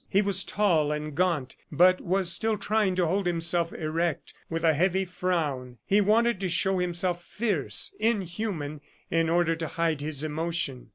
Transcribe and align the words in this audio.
He 0.09 0.23
was 0.23 0.43
tall 0.43 0.91
and 0.91 1.13
gaunt, 1.13 1.55
but 1.71 2.01
was 2.01 2.31
still 2.31 2.57
trying 2.57 2.95
to 2.95 3.05
hold 3.05 3.27
himself 3.27 3.71
erect, 3.71 4.33
with 4.49 4.63
a 4.63 4.73
heavy 4.73 5.05
frown. 5.05 5.77
He 5.85 6.01
wanted 6.01 6.39
to 6.39 6.49
show 6.49 6.79
himself 6.79 7.23
fierce, 7.23 7.93
inhuman, 7.99 8.81
in 9.11 9.29
order 9.29 9.55
to 9.55 9.67
hide 9.67 10.01
his 10.01 10.23
emotion. 10.23 10.89